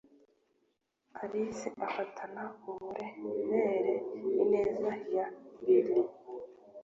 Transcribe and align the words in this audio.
alice 1.21 1.67
afatana 1.85 2.43
uburemere 2.69 3.93
ineza 4.41 4.91
ya 5.15 5.25
bill 5.63 5.89